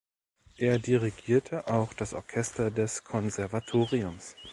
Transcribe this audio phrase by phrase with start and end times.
[0.57, 4.35] Er dirigierte auch das Orchester des Konservatoriums.